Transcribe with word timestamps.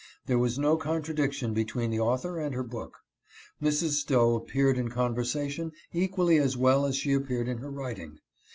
There 0.25 0.39
was 0.39 0.57
no 0.57 0.77
contradiction 0.77 1.53
between 1.53 1.91
the 1.91 1.99
author 1.99 2.39
and 2.39 2.55
her 2.55 2.63
book. 2.63 2.97
Mrs. 3.61 3.99
Stowe 4.01 4.33
appeared 4.33 4.79
in 4.79 4.89
conversation 4.89 5.73
equally 5.93 6.37
as 6.39 6.57
well 6.57 6.87
as 6.87 6.95
she 6.95 7.13
appeared 7.13 7.47
in 7.47 7.59
her 7.59 7.69
writing. 7.69 8.17